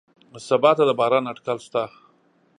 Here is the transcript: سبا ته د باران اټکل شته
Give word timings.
سبا 0.47 0.71
ته 0.77 0.83
د 0.89 0.91
باران 0.99 1.23
اټکل 1.31 1.57
شته 1.65 1.83